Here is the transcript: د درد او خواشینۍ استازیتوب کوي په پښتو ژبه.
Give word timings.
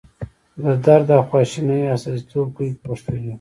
د 0.63 0.65
درد 0.85 1.07
او 1.17 1.21
خواشینۍ 1.29 1.81
استازیتوب 1.95 2.47
کوي 2.55 2.71
په 2.77 2.85
پښتو 2.85 3.11
ژبه. 3.21 3.29